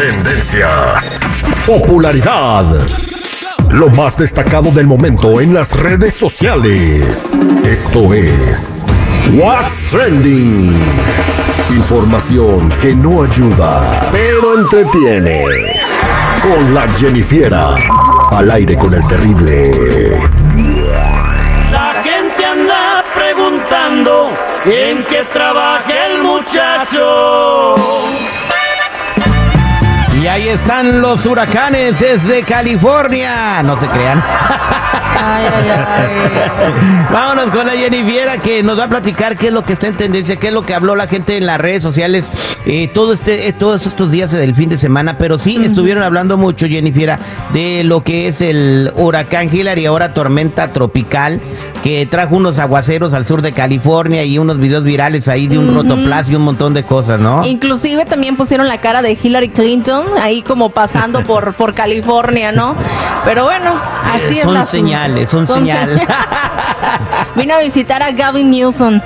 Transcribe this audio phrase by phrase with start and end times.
[0.00, 1.20] Tendencias.
[1.66, 2.64] Popularidad.
[3.68, 7.38] Lo más destacado del momento en las redes sociales.
[7.66, 8.86] Esto es
[9.34, 10.74] What's Trending.
[11.68, 15.44] Información que no ayuda, pero entretiene.
[16.40, 17.74] Con la Jennifiera.
[18.30, 20.18] Al aire con el terrible.
[21.70, 24.30] La gente anda preguntando
[24.64, 27.76] en qué trabaja el muchacho.
[30.20, 33.62] Y ahí están los huracanes desde California.
[33.62, 34.22] No se crean.
[35.22, 37.04] Ay, ay, ay.
[37.10, 39.96] Vámonos con la Jennifiera que nos va a platicar qué es lo que está en
[39.96, 42.28] tendencia, qué es lo que habló la gente en las redes sociales
[42.66, 45.16] eh, todo este, eh, todos estos días del fin de semana.
[45.18, 47.18] Pero sí estuvieron hablando mucho, Jennifiera,
[47.52, 51.40] de lo que es el huracán Hillary, ahora tormenta tropical,
[51.82, 55.74] que trajo unos aguaceros al sur de California y unos videos virales ahí de un
[55.74, 57.46] rotoplas y un montón de cosas, ¿no?
[57.46, 62.74] Inclusive también pusieron la cara de Hillary Clinton ahí como pasando por, por California, ¿no?
[63.24, 66.00] Pero bueno, así es son la señales, son, Son señales.
[67.36, 69.00] Vino a visitar a Gavin Newsom.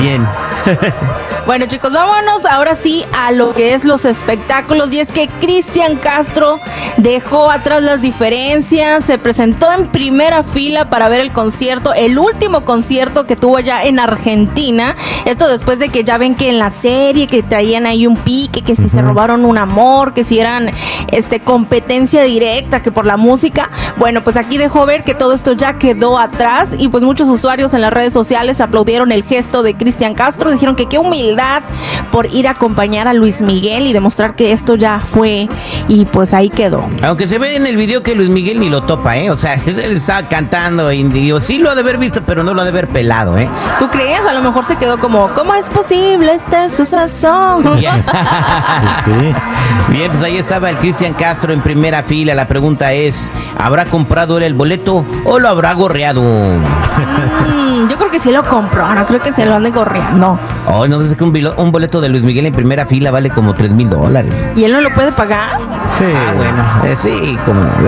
[0.00, 0.26] Bien.
[1.44, 4.92] Bueno chicos, vámonos ahora sí a lo que es los espectáculos.
[4.92, 6.60] Y es que Cristian Castro
[6.98, 12.64] dejó atrás las diferencias, se presentó en primera fila para ver el concierto, el último
[12.64, 16.70] concierto que tuvo ya en Argentina, esto después de que ya ven que en la
[16.70, 20.70] serie que traían ahí un pique, que si se robaron un amor, que si eran
[21.10, 25.52] este competencia directa, que por la música, bueno pues aquí dejó ver que todo esto
[25.54, 29.74] ya quedó atrás y pues muchos usuarios en las redes sociales aplaudieron el gesto de
[29.74, 30.98] Cristian Castro, dijeron que qué
[31.32, 31.62] humildad
[32.10, 35.48] por ir a acompañar a Luis Miguel y demostrar que esto ya fue
[35.88, 36.84] y pues ahí quedó.
[37.02, 39.30] Aunque se ve en el video que Luis Miguel ni lo topa, ¿eh?
[39.30, 42.54] O sea, él estaba cantando y digo, sí lo ha de haber visto, pero no
[42.54, 43.48] lo ha de haber pelado, ¿eh?
[43.78, 44.20] ¿Tú crees?
[44.20, 47.60] A lo mejor se quedó como, ¿cómo es posible este suceso?
[47.78, 48.04] Bien.
[49.88, 52.34] Bien, pues ahí estaba el Cristian Castro en primera fila.
[52.34, 56.22] La pregunta es, ¿habrá comprado él el boleto o lo habrá gorreado?
[56.22, 60.38] Mm, yo creo que sí lo compró, no creo que se lo ande corriendo.
[60.66, 63.30] Ay, no sé que un, bilo- un boleto de Luis Miguel en primera fila vale
[63.30, 64.32] como 3 mil dólares.
[64.56, 65.58] ¿Y él no lo puede pagar?
[65.58, 67.60] Ah, bueno, eh, sí, como.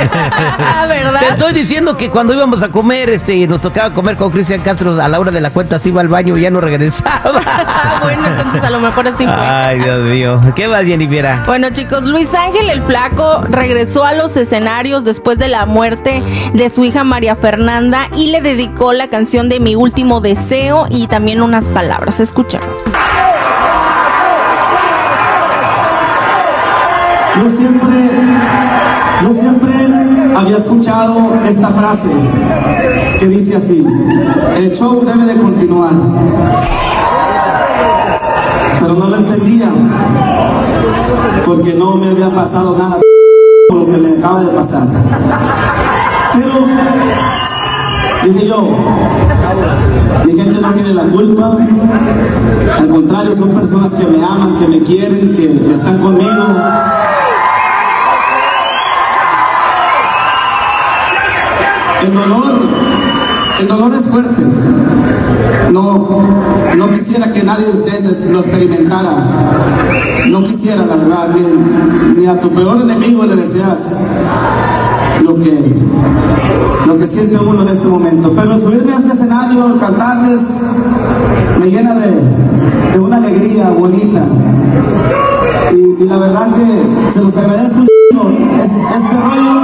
[0.00, 1.22] Te ¿Verdad?
[1.30, 5.08] estoy diciendo que cuando íbamos a comer, este, nos tocaba comer con Cristian Castro a
[5.08, 7.40] la hora de la cuenta, se iba al baño y ya no regresaba.
[7.82, 9.32] Ah, bueno, entonces a lo mejor así fue.
[9.34, 10.40] Ay, Dios mío.
[10.54, 11.26] ¿Qué más, Jennifer?
[11.46, 16.22] Bueno chicos, Luis Ángel el Flaco regresó a los escenarios después de la muerte
[16.54, 21.06] de su hija María Fernanda y le dedicó la canción de Mi Último Deseo y
[21.08, 22.09] también unas palabras.
[22.18, 22.66] Escuchamos.
[27.40, 28.10] Yo siempre,
[29.22, 29.72] yo siempre
[30.36, 32.08] había escuchado esta frase
[33.20, 33.86] que dice así,
[34.56, 35.92] el show debe de continuar.
[38.80, 39.70] Pero no lo entendía,
[41.46, 43.00] porque no me había pasado nada
[43.68, 44.88] por lo que me acaba de pasar.
[46.34, 46.66] Pero
[48.24, 48.68] dije yo,
[50.26, 51.56] mi gente no tiene la culpa,
[52.78, 56.30] al contrario, son personas que me aman, que me quieren, que están conmigo.
[62.02, 62.60] El dolor,
[63.60, 64.42] el dolor es fuerte.
[65.72, 66.22] No,
[66.76, 69.16] no quisiera que nadie de ustedes lo experimentara.
[70.28, 73.78] No quisiera, la verdad, ni, ni a tu peor enemigo le deseas
[75.22, 75.74] lo que,
[76.86, 78.32] lo que siente uno en este momento.
[78.34, 80.40] Pero subirme a este escenario, cantarles,
[81.58, 82.12] me llena de,
[82.92, 84.24] de una alegría bonita.
[85.72, 87.86] Y, la verdad que se los agradezco un.
[88.58, 89.60] Es- Este rollo,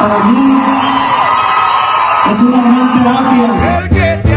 [0.00, 0.58] para mí,
[2.32, 4.27] es una gran terapia.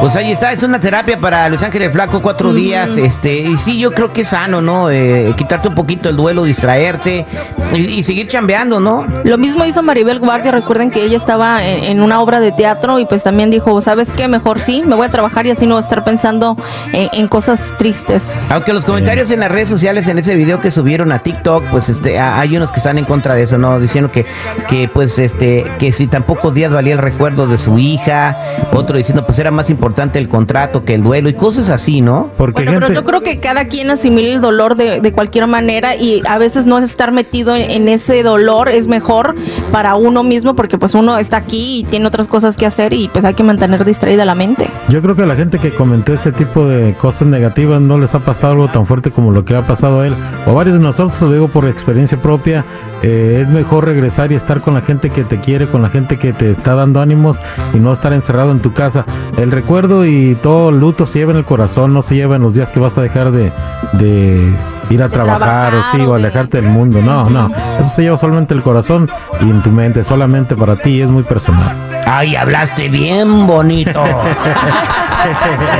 [0.00, 3.56] Pues ahí está, es una terapia para Luis Ángel el Flaco, cuatro días, este, y
[3.58, 4.90] sí, yo creo que es sano, ¿no?
[4.90, 7.26] Eh, quitarte un poquito el duelo, distraerte
[7.72, 9.04] y, y seguir chambeando, ¿no?
[9.24, 12.98] Lo mismo hizo Maribel Guardia, recuerden que ella estaba en, en una obra de teatro
[13.00, 14.28] y pues también dijo, ¿sabes qué?
[14.28, 16.56] Mejor sí, me voy a trabajar y así no voy a estar pensando
[16.92, 18.22] en, en cosas tristes.
[18.50, 21.88] Aunque los comentarios en las redes sociales en ese video que subieron a TikTok, pues
[21.88, 23.80] este, a- hay unos que están en contra de eso, ¿no?
[23.80, 24.26] Diciendo que,
[24.68, 28.38] que pues este, que si tan pocos días valía el recuerdo de su hija,
[28.72, 32.30] otro diciendo pues era más importante el contrato que el duelo y cosas así, ¿no?
[32.36, 35.96] Porque Bueno, pero yo creo que cada quien asimila el dolor de, de cualquier manera
[35.96, 39.34] y a veces no es estar metido en, en ese dolor, es mejor
[39.72, 43.08] para uno mismo porque pues uno está aquí y tiene otras cosas que hacer y
[43.08, 44.68] pues hay que mantener distraída la mente.
[44.88, 48.14] yo creo que a la gente que comentó ese tipo de cosas negativas no les
[48.14, 50.14] ha pasado algo tan fuerte como lo que le ha pasado a él.
[50.46, 52.64] O varios de nosotros, lo digo por experiencia propia,
[53.02, 56.18] eh, es mejor regresar y estar con la gente que te quiere, con la gente
[56.18, 57.40] que te está dando ánimos
[57.72, 59.04] y no estar encerrado en tu casa.
[59.36, 62.42] El recuerdo y todo el luto se lleva en el corazón, no se lleva en
[62.42, 63.52] los días que vas a dejar de,
[63.94, 64.52] de
[64.90, 67.00] ir a De trabajar, o trabajar sí, o alejarte del mundo.
[67.00, 67.50] No, no.
[67.78, 69.08] Eso se lleva solamente el corazón
[69.40, 71.74] y en tu mente, solamente para ti, es muy personal.
[72.06, 74.02] Ay, hablaste bien bonito.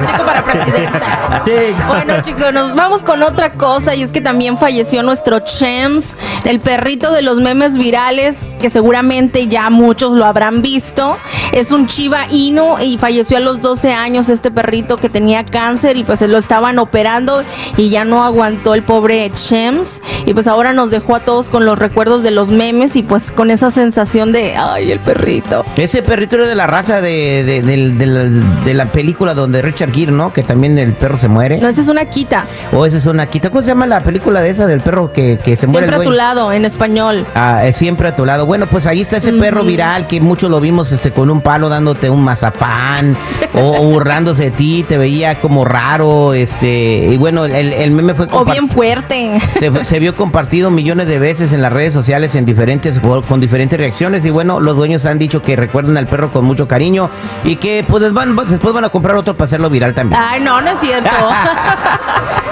[0.06, 1.42] Chico para presidenta.
[1.86, 6.14] Bueno, chicos, nos vamos con otra cosa y es que también falleció nuestro Chems,
[6.44, 11.16] el perrito de los memes virales, que seguramente ya muchos lo habrán visto.
[11.52, 15.96] Es un Chiva Inu y falleció a los 12 años este perrito que tenía cáncer
[15.96, 17.42] y pues se lo estaban operando
[17.76, 21.64] y ya no aguantó el pobre Chems y pues ahora nos dejó a todos con
[21.64, 25.64] los recuerdos de los memes y pues con esa sensación de, ay, el perrito.
[25.76, 30.32] Ese perrito era de la raza de, de, de la película donde Richard Gere, ¿no?
[30.32, 31.58] Que también el perro se muere.
[31.58, 32.46] No, esa es una quita.
[32.72, 33.50] O esa es una quita.
[33.50, 36.10] ¿Cómo se llama la película de esa del perro que, que se muere Siempre a
[36.10, 37.26] tu lado, en español.
[37.34, 38.46] Ah, es siempre a tu lado.
[38.46, 41.68] Bueno, pues ahí está ese perro viral que muchos lo vimos este con un palo
[41.68, 43.16] dándote un mazapán
[43.54, 48.26] o burlándose de ti, te veía como raro, este, y bueno, el, el meme fue
[48.30, 49.40] O bien fuerte.
[49.58, 52.98] se, se vio compartido millones de veces en las redes sociales en diferentes
[53.28, 56.68] con diferentes reacciones y bueno, los dueños han dicho que recuerdan al perro con mucho
[56.68, 57.10] cariño
[57.44, 60.20] y que pues van, después van a comprar otro para hacerlo viral también.
[60.20, 61.10] Ay, no, no es cierto.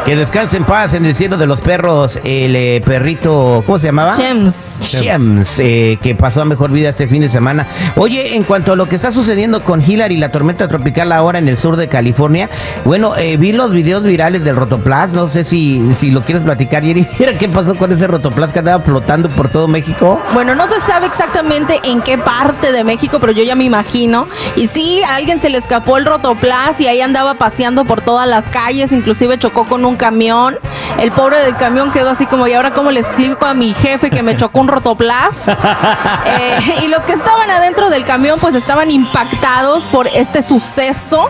[0.06, 3.86] Que descanse en paz en el cielo de los perros el eh, perrito, ¿cómo se
[3.86, 4.16] llamaba?
[4.16, 4.78] Chems.
[4.80, 7.66] Shems, eh, que pasó a mejor vida este fin de semana.
[7.96, 11.48] Oye, en cuanto a lo que está sucediendo con Hillary, la tormenta tropical ahora en
[11.48, 12.48] el sur de California,
[12.84, 16.84] bueno, eh, vi los videos virales del Rotoplas, no sé si, si lo quieres platicar,
[16.84, 17.04] Yeri.
[17.18, 20.20] Mira qué pasó con ese Rotoplas que andaba flotando por todo México.
[20.34, 24.28] Bueno, no se sabe exactamente en qué parte de México, pero yo ya me imagino.
[24.54, 28.26] Y sí, a alguien se le escapó el rotoplas y ahí andaba paseando por todas
[28.26, 30.58] las calles, inclusive chocó con un camión.
[30.98, 34.08] El pobre del camión quedó así como, ¿y ahora cómo le explico a mi jefe
[34.10, 35.48] que me chocó un rotoplas?
[35.48, 41.28] Eh, y los que estaban adentro del camión pues estaban impactados por este suceso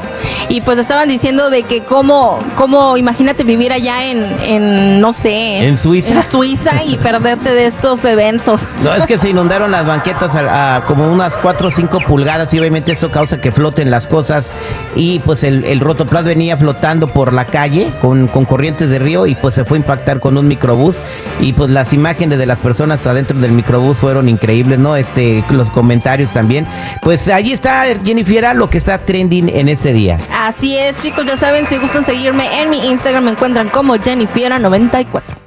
[0.49, 5.67] y pues estaban diciendo de que cómo, cómo imagínate vivir allá en, en no sé,
[5.67, 6.13] ¿En Suiza?
[6.13, 8.61] en Suiza y perderte de estos eventos.
[8.83, 12.55] No, es que se inundaron las banquetas a, a como unas 4 o 5 pulgadas
[12.55, 14.53] y obviamente esto causa que floten las cosas
[14.95, 19.27] y pues el, el rotoplas venía flotando por la calle con, con corrientes de río
[19.27, 20.97] y pues se fue a impactar con un microbús
[21.41, 24.97] y pues las imágenes de las personas adentro del microbús fueron increíbles, ¿no?
[24.97, 26.67] Este, los comentarios también.
[27.03, 30.19] Pues allí está Jennifer, lo que está trending en este día.
[30.33, 35.46] Así es, chicos, ya saben, si gustan seguirme en mi Instagram me encuentran como Jennifiera94.